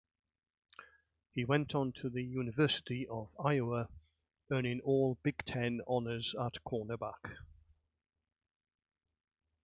[1.29, 3.87] He went on to the University of Iowa,
[4.51, 7.35] earning all-Big Ten honors at cornerback.